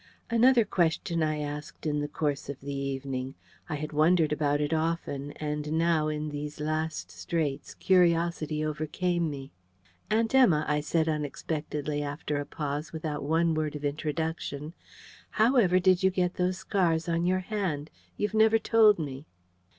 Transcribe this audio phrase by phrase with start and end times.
[0.31, 3.35] Another question I asked in the course of the evening.
[3.69, 9.51] I had wondered about it often, and now, in these last straits, curiosity overcame me.
[10.09, 14.73] "Aunt Emma," I said unexpectedly after a pause, without one word of introduction,
[15.29, 17.91] "how ever did you get those scars on your hand?
[18.17, 19.27] You've never told me."